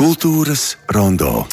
[0.00, 1.44] Kultūras rondo.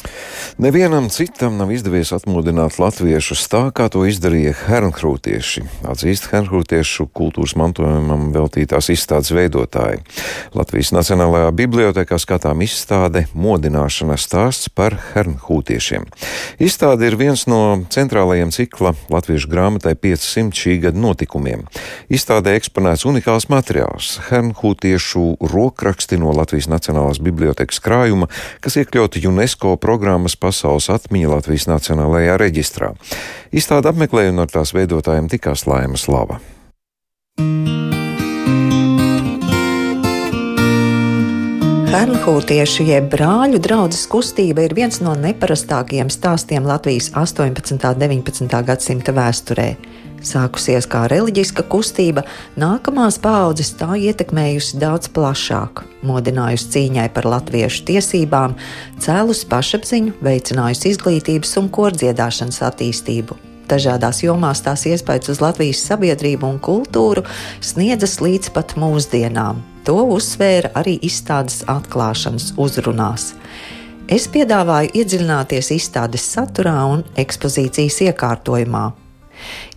[0.58, 8.32] Nevienam citam nav izdevies atmodināt latviešus tā, kā to izdarīja hernhrūtieši, atzīst hernhrūtiešu kultūras mantojumam
[8.34, 10.00] veltītās izstādes veidotāji.
[10.58, 16.08] Latvijas Nacionālajā bibliotekā skatām izstāde Modināšanas stāsts par hernhūtiešiem.
[16.58, 17.60] Izstāde ir viens no
[17.94, 21.68] centrālajiem cikla latviešu grāmatai 500 šī gada notikumiem.
[22.10, 28.26] Izstādē eksponēts unikāls materiāls- hernhūtiešu rokraksti no Latvijas Nacionālās bibliotekas krājuma,
[28.58, 32.94] kas iekļauti UNESCO programmas pasaules atmiņa Latvijas Nacionālajā reģistrā.
[33.52, 36.40] Izstāde apmeklēja un ar tās veidotājiem tikās Laimas Lava.
[41.88, 47.74] Hernhūtiešu jeb brāļu draudzes kustība ir viens no neparastākajiem stāstiem Latvijas 18.
[47.74, 48.60] un 19.
[48.68, 49.72] gadsimta vēsturē.
[50.28, 52.24] Sākusies kā reliģiska kustība,
[52.60, 58.56] nākamās paudzes tā ietekmējusi daudz plašāk, modinājusi cīņai par latviešu tiesībām,
[59.00, 63.38] cēlus pašapziņu, veicinājusi izglītības un kordziedāšanas attīstību.
[63.68, 67.24] Dažādās jomās tās iespējas uz Latvijas sabiedrību un kultūru
[67.64, 69.60] sniedzas līdz pat mūsdienām.
[69.88, 73.32] To uzsvēra arī izstādes atklāšanas uzrunās.
[74.08, 78.86] Es piedāvāju iedziļināties izstādes saturā un ekspozīcijas iekārtojumā,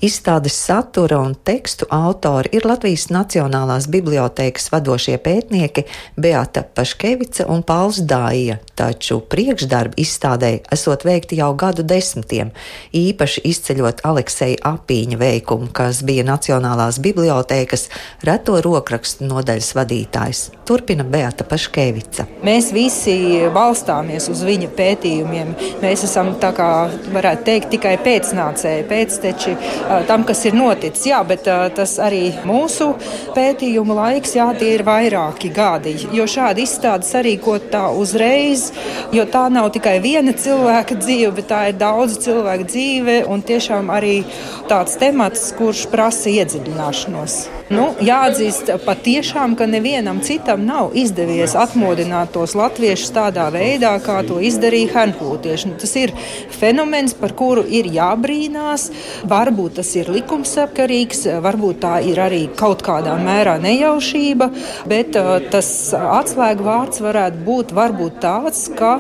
[0.02, 5.84] Izstādes satura un tekstu autori ir Latvijas Nacionālās bibliotēkas vadošie pētnieki
[6.18, 12.50] Beata Paškevica un Pauls Dāija, taču priekšdarbi izstādēji esot veikti jau gadu desmitiem,
[12.98, 17.86] īpaši izceļot Alekseja Apīņa veikumu, kas bija Nacionālās bibliotēkas
[18.26, 20.42] reto rokrakstu nodaļas vadītājs.
[20.66, 22.26] Turpina Beata Paškevica.
[22.42, 23.16] Mēs visi
[23.54, 25.54] balstāmies uz viņa pētījumiem.
[25.86, 26.72] Mēs esam, tā kā
[27.14, 29.58] varētu teikt, tikai pēcnācēji, pēcteči
[30.08, 31.06] tam, kas ir noticis.
[31.12, 32.92] Jā, bet tas arī mūsu
[33.36, 35.96] pētījuma laiks, jā, tie ir vairāki gadi.
[36.16, 38.70] Jo šādi izstādes arī ko tā uzreiz,
[39.16, 43.92] jo tā nav tikai viena cilvēka dzīve, bet tā ir daudzu cilvēku dzīve un tiešām
[43.94, 44.22] arī
[44.70, 47.38] tāds temats, kurš prasa iedziļināšanos.
[47.72, 54.42] Nu, jāatzīst patiešām, ka nevienam citam nav izdevies atmodināt tos latviešus tādā veidā, kā to
[54.44, 55.72] izdarīja Hanhūtieši.
[55.72, 56.12] Nu, tas ir
[56.52, 58.90] fenomens, par kuru ir jābrīnās.
[59.32, 64.52] Varbūt tas ir likumsakarīgs, varbūt tā ir arī kaut kādā mērā nejaušība,
[64.90, 69.00] bet uh, tas atslēgu vārds varētu būt varbūt tāds, ka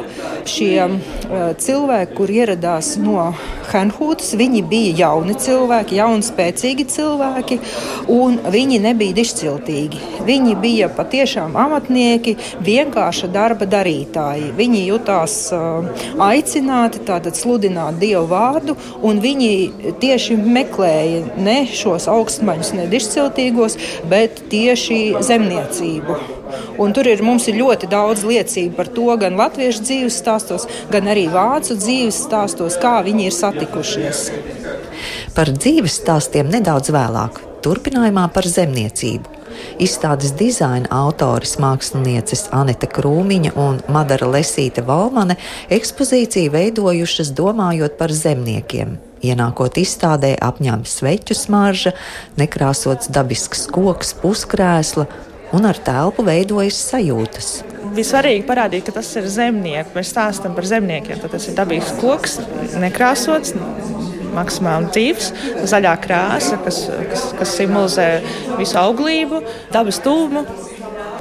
[0.49, 3.29] šie uh, cilvēki, kur ieradās no
[3.71, 7.59] Hanhūtas, viņi bija jauni cilvēki, jauni spēcīgi cilvēki,
[8.11, 10.01] un viņi nebija izciltīgi.
[10.25, 14.49] Viņi bija patiešām amatnieki, vienkārša darba darītāji.
[14.57, 15.85] Viņi jutās uh,
[16.25, 18.75] aicināti tātad sludināt Dievu vārdu,
[19.05, 19.53] un viņi
[20.01, 20.70] tieši meklēja
[21.37, 23.77] ne šos augstmaņus, ne izciltīgos,
[24.11, 26.17] bet tieši zemniecību.
[26.81, 31.27] Un tur ir, ir ļoti daudz liecību par to, gan latviešu dzīves stāstos, gan arī
[31.31, 34.25] vācu dzīves stāstos, kā viņi ir satikušies.
[35.35, 37.39] Par dzīves stāstiem nedaudz vēlāk.
[37.61, 39.37] Turpinājumā par zemniecību.
[39.83, 45.37] Izstādes dizaina autoris mākslinieces Anita Krūmiņa un Madara Lesīte Valmane
[45.69, 48.97] ekspozīciju veidojušas domājot par zemniekiem.
[49.21, 51.93] Ienākot izstādē, apņēma sveķu smarža,
[52.41, 55.05] nekrāsots dabisks koks, puskrēsla
[55.55, 57.53] un ar telpu veidojas sajūtas
[57.95, 59.93] bija svarīgi parādīt, ka tas ir zemnieks.
[59.95, 61.19] Mēs stāstām par zemniekiem.
[61.21, 62.37] Tad tas ir dabīgs koks,
[62.81, 63.55] nekrāsots,
[64.35, 65.31] maksimāli dzīves,
[65.69, 68.07] zaļā krāsa, kas, kas, kas simbolizē
[68.59, 69.41] visu auglību,
[69.73, 70.45] dabas tūmu.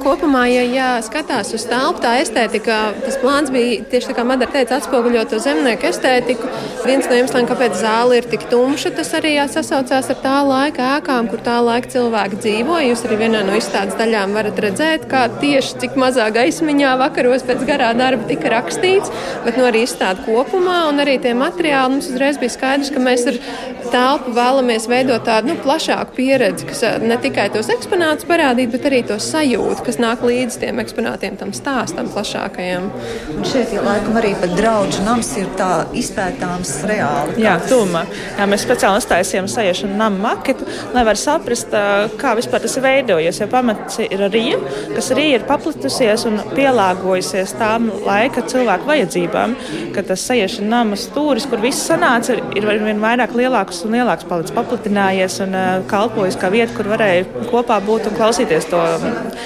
[0.01, 4.55] Kopumā, ja, ja skatās uz telpu, tā estētika, tas plāns bija tieši tā kā Madara
[4.55, 6.49] teica, atspoguļot to zemnieku estētiku.
[6.87, 11.29] Viens no iemesliem, kāpēc zāle ir tik tumša, tas arī sasaucās ar tā laika ēkām,
[11.31, 12.89] kur tā laika cilvēki dzīvoja.
[12.89, 17.67] Jūs arī vienā no izstādes daļām varat redzēt, kā tieši cik mazā gaismiņā vakaros pēc
[17.69, 19.13] garā darba tika rakstīts,
[19.45, 23.29] bet nu, arī izstāde kopumā un arī tie materiāli mums uzreiz bija skaidrs, ka mēs
[23.29, 23.41] ar
[23.93, 29.03] telpu vēlamies veidot tādu nu, plašāku pieredzi, kas ne tikai tos eksponātus parādīt, bet arī
[29.07, 32.89] to sajūtu, kas nāk līdz tiem eksponātiem, tam stāstam plašākajam.
[33.37, 37.37] Un šeit jau laikam arī pat draudžu nams ir tā izpētāms reāli.
[37.45, 38.05] Jā, tūmā.
[38.39, 41.75] Jā, mēs speciāli uztaisījām sajiešanu namu maketu, lai var saprast,
[42.21, 43.43] kā vispār tas ir veidojies.
[43.43, 44.61] Jo pamats ir rīja,
[44.95, 49.57] kas arī ir paplitusies un pielāgojusies tām laika cilvēku vajadzībām,
[49.95, 54.29] ka tas sajiešana nama stūris, kur viss sanāca, ir vien vairāk lielāks lielāks un lielāks
[54.29, 58.81] palicis, paplatinājies un uh, kalpojis kā vieta, kur varēja kopā būt un klausīties to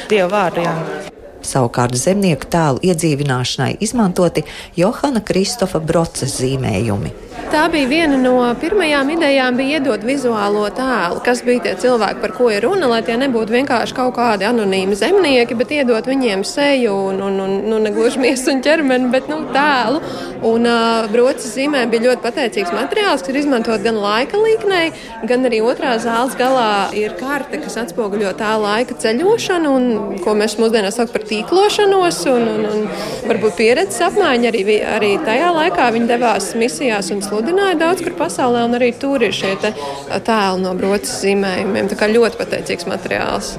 [0.09, 0.65] Dieva vārdu.
[0.65, 1.14] Jā.
[1.45, 4.47] Savukārt zemnieku tēlu iedzīvināšanai izmantoti
[4.79, 7.13] Johana Kristofa Broces zīmējumi.
[7.53, 12.33] Tā bija viena no pirmajām idejām, bija iedot vizuālo tēlu, kas bija tie cilvēki, par
[12.35, 16.95] ko ir runa, lai tie nebūtu vienkārši kaut kādi anonīmi zemnieki, bet iedot viņiem seju
[17.11, 20.01] un, un, un nu, ne gluži miesu un ķermeni, bet nu, tēlu.
[20.45, 24.91] Un uh, broces zīmē bija ļoti pateicīgs materiāls, kas ir izmantot gan laika līknei,
[25.29, 30.59] gan arī otrā zāles galā ir karte, kas atspoguļo tā laika ceļošanu, un, ko mēs
[30.61, 32.85] mūsdienās saucam par tīklošanos, un, un, un
[33.29, 34.51] varbūt pieredzes apmaiņu.
[34.51, 39.25] Arī, arī tajā laikā viņi devās misijās un sludināja daudz kur pasaulē, un arī tur
[39.25, 41.91] ir šie tēli no broces zīmējumiem.
[41.91, 43.55] Tā kā ļoti pateicīgs materiāls.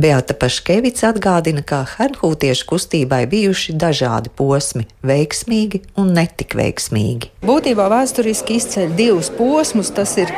[0.00, 7.30] Beata Paškevica atgādina, ka hernhūtiešu kustībai bijuši dažādi posmi- veiksmīgi un netik veiksmīgi.
[7.46, 9.90] Būtībā vēsturiski izceļ divus posmus.
[9.94, 10.28] Tas ir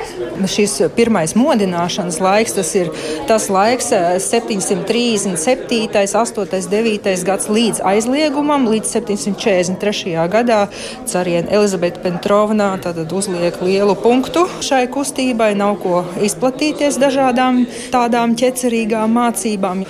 [0.48, 2.90] šis pirmais modināšanas laiks, tas ir
[3.28, 6.81] tas laiks 737, 8, 9
[7.26, 10.16] gads līdz aizliegumam, līdz 743.
[10.32, 10.64] gadā
[11.06, 12.72] cariena Elizabete Pentrovna
[13.14, 17.64] uzliek lielu punktu šai kustībai, nav ko izplatīties dažādām
[17.94, 19.86] tādām ķecerīgām mācībām.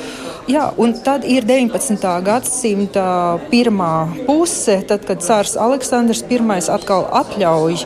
[0.50, 2.02] Jā, un tad ir 19.
[2.26, 3.04] gadsimta
[3.46, 6.40] pirmā puse, tad, kad cārs Aleksandrs I
[6.74, 7.76] atkal atļauj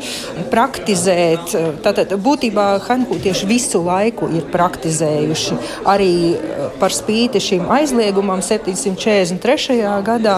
[0.48, 1.52] praktizēt.
[1.84, 5.58] Tātad būtībā hankūtieši visu laiku ir praktizējuši.
[5.84, 8.40] Arī eh, par spīti šim aizliegumam
[8.96, 10.02] 743.
[10.06, 10.36] gadā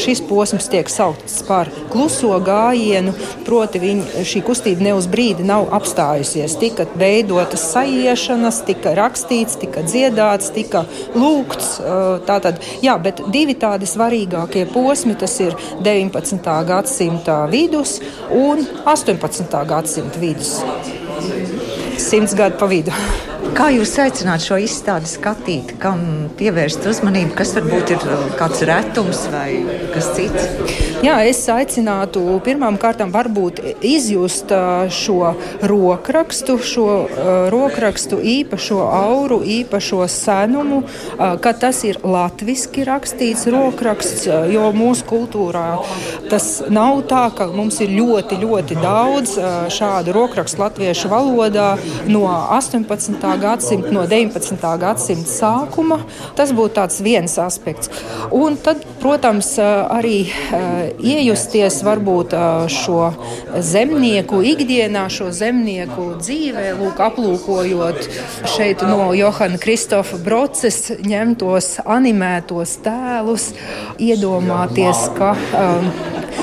[0.00, 3.14] šis posms tiek saukts par kluso gājienu,
[3.46, 6.56] proti viņi, šī kustība ne uz brīdi nav apstājusies.
[6.60, 10.84] Tika veidotas sajiešanas, tika rakstīts, tika dziedāts, tika
[11.14, 11.74] lūgts.
[12.28, 16.50] Tātad, jā, bet divi tādi svarīgākie posmi tas ir 19.
[16.68, 17.98] gadsimta vidus
[18.30, 19.62] un 18.
[19.68, 20.58] gadsimta vidus.
[22.02, 22.94] Simts gadu pa vidu.
[23.52, 26.00] Kā jūs aicināt šo izstādi skatīt, kam
[26.38, 29.58] pievērst uzmanību, kas varbūt ir uh, kāds retums vai
[29.92, 30.46] kas cits?
[31.04, 35.34] Jā, es aicinātu pirmām kārtām varbūt izjust uh, šo
[35.68, 40.82] rokrakstu, šo uh, rokrakstu īpašo auru, īpašo senumu,
[41.18, 45.66] ka tas ir latviski rakstīts rokraksts, jo mūsu kultūrā
[46.30, 49.36] tas nav tā, ka mums ir ļoti, ļoti daudz
[49.74, 51.68] šādu rokrakstu latviešu valodā
[52.08, 54.62] no 18 gadsimta, no 19.
[54.80, 56.00] gadsimta sākuma.
[56.38, 57.90] Tas būtu viens aspekts.
[58.34, 60.30] Un tad, protams, arī
[61.02, 62.36] iejusties varbūt
[62.72, 63.12] šo
[63.58, 68.08] zemnieku ikdienā, šo zemnieku dzīvē, lūk, aplūkojot
[68.54, 73.50] šeit no Johana Kristofa Broces ņemtos animētos tēlus,
[74.02, 75.92] iedomāties, ka um,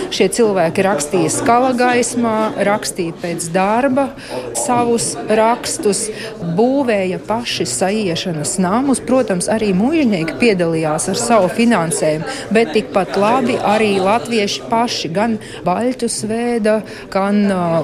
[0.10, 4.08] Šie cilvēki rakstīja skala gaismā, rakstīja pēc darba
[4.58, 6.08] savus rakstus,
[6.58, 9.02] būvēja paši saiešanas namus.
[9.06, 12.26] Protams, arī mužnieki piedalījās ar savu finansējumu,
[12.56, 16.80] bet tikpat labi arī latvieši paši gan baļķus vēda,
[17.14, 17.44] gan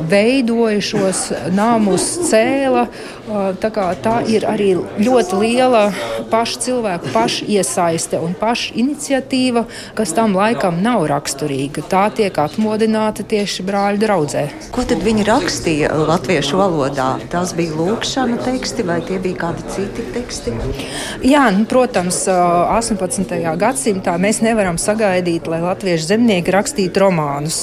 [0.09, 2.87] veidoja šos namus, cēla.
[3.61, 3.69] Tā,
[4.05, 5.87] tā ir arī ļoti liela
[6.29, 9.65] pašu cilvēku pašu iesaiste un pašu iniciatīva,
[9.97, 11.85] kas tam laikam nav raksturīga.
[11.89, 14.43] Tā tiek atmodināta tieši brāļu draudzē.
[14.73, 17.07] Ko tad viņi rakstīja latviešu valodā?
[17.31, 20.53] Tās bija lūkšana teksti vai tie bija kādi citi teksti?
[21.27, 23.35] Jā, nu, protams, 18.
[23.59, 27.59] gadsimtā mēs nevaram sagaidīt, lai latviešu zemnieki rakstītu romānus.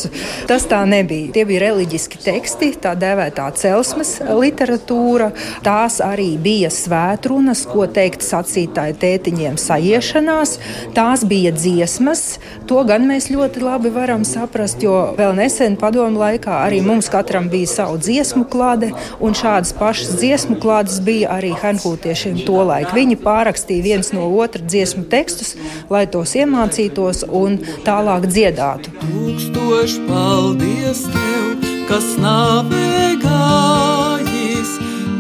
[0.51, 1.33] Tas tā nebija.
[1.33, 5.31] Tie bija reliģiski teksti, tā dēvētā celsmes literatūra.
[5.65, 10.59] Tās arī bija svētrunas, ko teikt sacītāju tētiņiem sajiešanās.
[10.97, 12.37] Tās bija dziesmas.
[12.69, 17.09] To gan mēs ļoti labi varam saprast saprast, jo vēl nesen padomu laikā arī mums
[17.13, 18.91] katram bija savu dziesmu klāde,
[19.23, 22.91] un šādas pašas dziesmu klādes bija arī hanhūtiešiem tolaik.
[22.97, 25.55] Viņi pārakstīja viens no otra dziesmu tekstus,
[25.93, 28.95] lai tos iemācītos un tālāk dziedātu.
[29.05, 34.75] Tūkstoši paldies tev, kas nāvē gājis,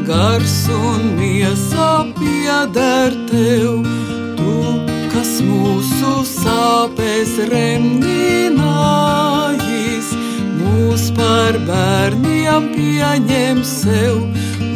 [0.09, 4.22] gars un miesa pieder tev.
[5.23, 8.49] Kas mūsu sāpēs remdinājis,
[10.59, 14.19] mūs par bērniem pieņem sev,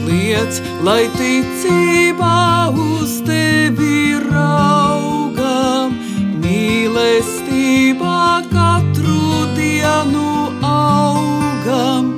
[0.06, 5.98] liec, lai ticībā uz tevi raugam,
[6.44, 8.22] mīlestībā
[8.52, 10.30] katru dienu
[10.62, 12.14] augam,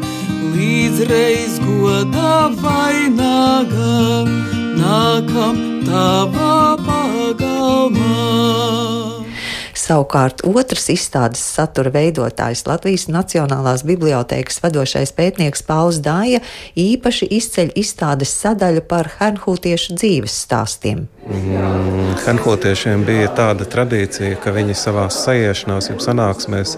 [0.52, 4.28] līdz reiz goda vainagam,
[4.76, 5.56] nākam
[5.88, 8.07] tavā pagalmā.
[9.88, 16.42] Savukārt otrs izstādes satura veidotājs Latvijas Nacionālās bibliotēkas vadošais pētnieks Pauls Dāja
[16.76, 21.06] īpaši izceļ izstādes sadaļu par hernhūtiešu dzīves stāstiem.
[21.24, 26.76] Mm, hernhūtiešiem bija tāda tradīcija, ka viņi savās sajiešanās, jeb sanāksmēs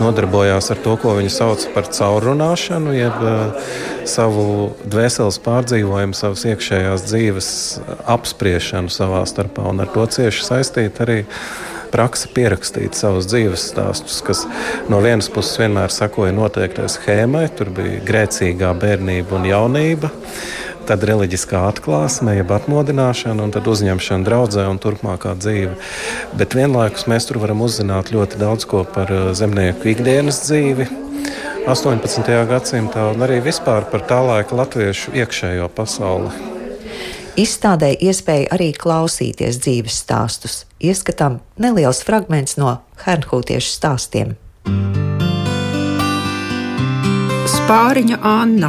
[0.00, 3.72] nodarbojās ar to, ko viņi sauc par caurrunāšanu, jeb uh,
[4.08, 7.50] savu dvēseles pārdzīvojumu, savas iekšējās dzīves
[8.16, 9.68] apspriešanu savā starpā.
[9.74, 11.18] Un ar to cieši saistīta arī
[11.92, 14.46] praksa pierakstīt savus dzīves stāstus, kas
[14.90, 17.46] no vienas puses vienmēr sakoja noteiktai schēmai.
[17.58, 20.12] Tur bija grēcīgā bērnība un jaunība.
[20.88, 25.76] Tad reliģiskā atklāsme, jeb atmodināšana, un tad uzņemšana draudzē un turpmākā dzīve.
[26.40, 30.88] Bet vienlaikus mēs tur varam uzzināt ļoti daudz ko par uh, zemnieku ikdienas dzīvi,
[31.68, 32.24] 18.
[32.48, 36.59] gadsimtā un arī vispār par tā laika latviešu iekšējo pasauli.
[37.40, 40.68] Izstādē iespēja arī klausīties dzīves stāstus.
[40.82, 44.34] Ieskatām neliels fragments no Hernhūtiešu stāstiem.
[47.48, 48.68] Spāriņa Anna,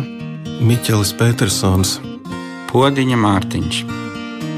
[0.64, 2.00] Miķelis Petersons,
[2.70, 3.82] Podiņa Mārtiņš,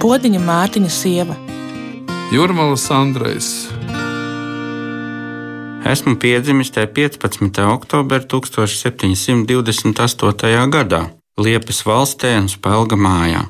[0.04, 1.36] Podiņa Mārtiņa sieva,
[2.36, 3.50] Jurmalas Andrejs.
[5.90, 7.66] Esmu piedzimis 15.
[7.66, 10.70] oktobrī 1728.
[10.78, 11.02] gadā
[11.34, 13.50] Liepas valstī un Spēlga mājā.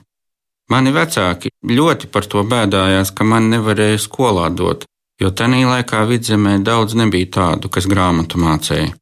[0.72, 4.86] Mani vecāki ļoti par to bēdājās, ka man nevarēja skolā dot,
[5.20, 8.94] jo tajā laikā vidzemē daudz nebija tādu, kas grāmatu mācīja.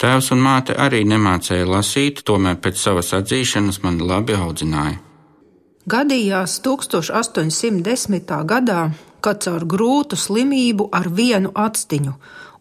[0.00, 4.96] Tēvs un māte arī nemācīja lasīt, tomēr pēc savas atzīšanas mani labi audzināja.
[5.90, 8.32] Gadījās 1810.
[8.48, 8.82] gadā
[9.20, 12.14] kad caur grūtu slimību ar vienu atstiņu,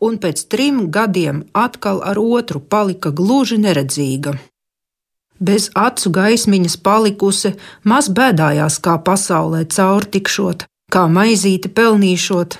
[0.05, 4.35] un pēc trim gadiem atkal ar otru palika gluži neredzīga.
[5.39, 7.53] Bez acu gaismiņas palikusi,
[7.87, 12.59] maz bēdājās, kā pasaulē caur tikšot, kā maizīti pelnīšot,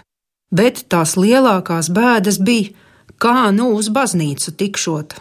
[0.55, 2.71] bet tās lielākās bēdas bija,
[3.19, 5.17] kā nu uz baznīcu tikšot,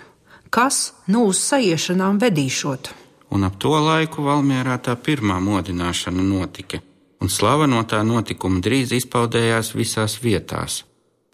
[0.55, 2.93] kas nu uz sajiešanām vedīšot.
[3.35, 6.81] Un ap to laiku Valmjerā tā pirmā modināšana notika
[7.21, 10.83] un slava no tā notikuma drīz izpaudējās visās vietās,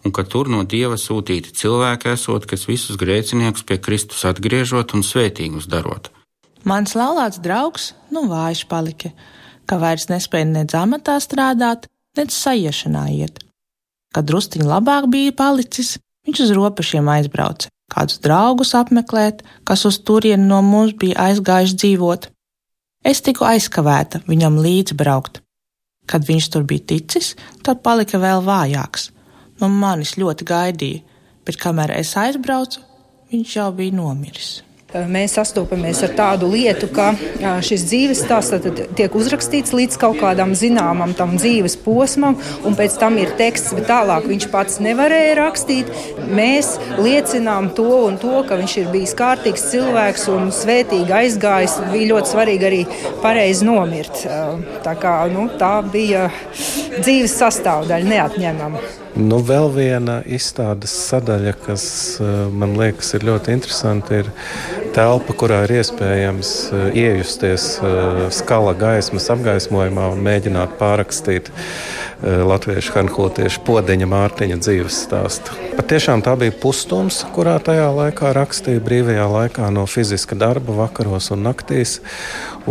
[0.05, 5.03] un ka tur no dieva sūtīti cilvēki esot, kas visus grēciniekus pie Kristus atgriežot un
[5.03, 6.11] svētīgus darot.
[6.65, 9.11] Mans laulāts draugs nu vājš palika,
[9.65, 13.41] ka vairs nespēja nedz amatā strādāt, nedz sajiešanā iet.
[14.15, 20.47] Kad drusciņš labāk bija palicis, viņš uz robežiem aizbrauca, kādus draugus apmeklēt, kas uz turieni
[20.47, 22.29] no mums bija aizgājuši dzīvot.
[23.05, 25.41] Es tiku aizkavēta viņam līdzi braukt,
[26.05, 27.33] Kad viņš tur bija ticis,
[27.65, 29.09] tad palika vēl vājāks.
[29.61, 31.01] No manis ļoti gaidīja,
[31.47, 32.81] bet kamēr es aizbraucu,
[33.31, 34.57] viņš jau bija nomiris
[35.11, 37.11] mēs sastopamies ar tādu lietu, ka
[37.65, 38.65] šis dzīves stāsts
[38.97, 43.89] tiek uzrakstīts līdz kaut kādam zināmam tam dzīves posmam, un pēc tam ir teksts, bet
[43.91, 45.91] tālāk viņš pats nevarēja rakstīt.
[46.31, 51.79] Mēs liecinām to un to, ka viņš ir bijis kārtīgs cilvēks un svētīgi aizgājis.
[51.91, 52.83] Bija ļoti svarīgi arī
[53.23, 54.25] pareizi nomirt.
[54.85, 56.29] Tā, kā, nu, tā bija
[56.99, 58.85] dzīves sastāvdaļa, neatņemama.
[59.15, 61.85] Nu, vēl viena izstādes sadaļa, kas
[62.51, 64.31] man liekas ir ļoti interesanta, ir
[64.95, 66.49] telpa, kurā ir iespējams
[66.95, 67.65] iejusties
[68.35, 71.51] skala gaismas apgaismojumā un mēģināt pārrakstīt
[72.23, 75.57] latviešu hanhotiešu podeņa Mārtiņa dzīves stāstu.
[75.75, 81.29] Pat tiešām tā bija pustums, kurā tajā laikā rakstīja brīvajā laikā no fiziska darba, vakaros
[81.35, 81.99] un naktīs.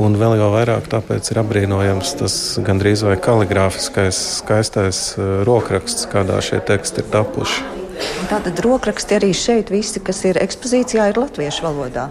[0.01, 5.07] Un vēl jau vairāk tāpēc ir apbrīnojams tas gandrīz vai kaligrāfiskais, skaistais
[5.47, 7.84] rokraksts, kādā šie teksti ir tapuši.
[8.31, 12.09] Tātad rokraksti arī šeit, visi, kas ir ekspozīcijā, ir latviešu valodā.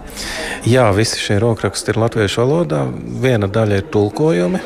[0.69, 2.85] Jā, visi šie rokraksti ir latviešu valodā.
[3.23, 4.63] Viena daļa ir tulkojumi,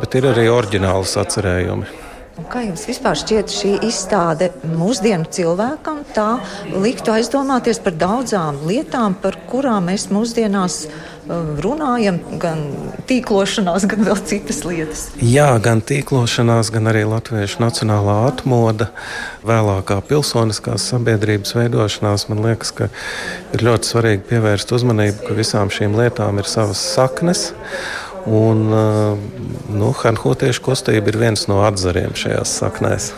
[0.00, 2.00] bet ir arī oriģināls atcerējumi.
[2.34, 6.00] Un kā jums vispār šķiet šī izstāde mūsdienu cilvēkam?
[6.16, 6.40] Tā
[6.82, 11.13] liktu aizdomāties par daudzām lietām, par kurām mēs mūsdienās um,
[11.64, 12.60] runājam, gan
[13.08, 15.04] tīklošanās, gan vēl citas lietas.
[15.22, 18.90] Jā, gan tīklošanās, gan arī latviešu nacionālā atmoda,
[19.46, 22.28] vēlākā pilsoniskās sabiedrības veidošanās.
[22.30, 22.90] Man liekas, ka
[23.56, 27.50] ir ļoti svarīgi pievērst uzmanību, ka visām šīm lietām ir savas saknes.
[28.24, 33.12] Un nu, hanhotiešu kustība ir viens no atzariem šajās saknēs.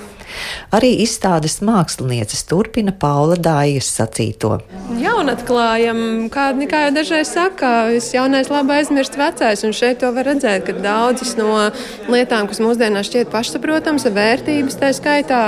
[0.75, 4.59] Arī izstādes mākslinieces turpina Paula Dājas sacīto.
[5.01, 5.99] Jaunatklājam,
[6.33, 10.67] kā, kā jau dažreiz saka, viss jaunais labi aizmirst vecais, un šeit to var redzēt,
[10.67, 11.69] ka daudzas no
[12.13, 15.41] lietām, kas mūsdienās šķiet pašsaprotamas, vērtības, tā skaitā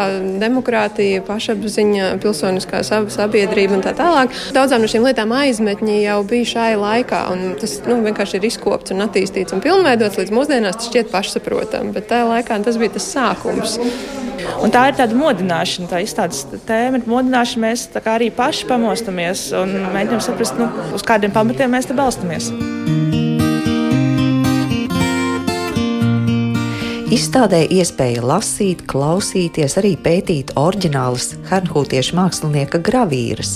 [0.42, 6.70] demokrātija, pašapziņa, pilsoniskā sabiedrība un tā tālāk, daudzām no šīm lietām aizmetņi jau bija šai
[6.80, 11.12] laikā, un tas nu, vienkārši ir izkopts un attīstīts un pilnveidots līdz mūsdienās tas šķiet
[11.14, 13.78] pašsaprotami, bet tajā laikā tas bija tas sākums.
[14.62, 17.64] Un tā ir tāda modināšana, tā izstādes tēma ir modināšana.
[17.68, 22.50] Mēs arī paši pamostamies un mēģinām saprast, nu, uz kādiem pamatiem mēs te balstamies.
[27.08, 33.54] Izstādē iespēja lasīt, klausīties, arī pētīt oriģinālas hernhūtiešu mākslinieka gravīras,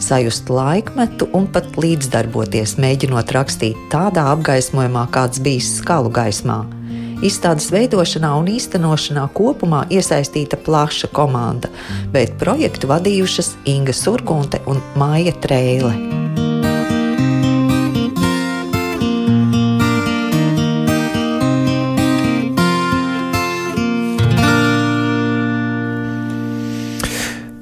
[0.00, 6.62] sajust laikmetu un pat līdzdarboties, mēģinot rakstīt tādā apgaismojumā, kāds bijis skalu gaismā.
[7.24, 11.70] Izstādes veidošanā un īstenošanā kopumā iesaistīta plaša komanda,
[12.12, 16.15] bet projektu vadījušas Inga Surgunte un Māja Trēle.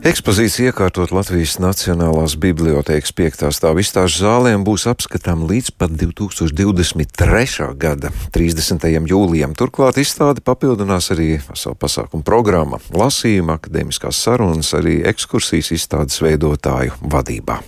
[0.05, 3.47] Ekspozīcija iekārtot Latvijas Nacionālās Bibliotēkas 5.
[3.57, 7.71] stāvā izstāžu zālēm būs apskatām līdz pat 2023.
[7.81, 8.85] gada 30.
[9.09, 9.57] jūlijam.
[9.57, 17.63] Turklāt izstādi papildinās arī savu pasākumu programma, lasījuma, akadēmiskās sarunas, arī ekskursijas izstādes veidotāju vadībā.